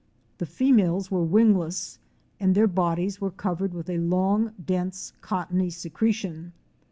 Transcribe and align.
The 0.39 0.47
females 0.47 1.11
were 1.11 1.23
wingless 1.23 1.99
and 2.39 2.55
their 2.55 2.65
bodies 2.65 3.21
were 3.21 3.29
covered 3.29 3.75
with 3.75 3.87
a 3.87 3.99
long 3.99 4.53
dense 4.65 5.13
cottony 5.21 5.69
secretion. 5.69 6.53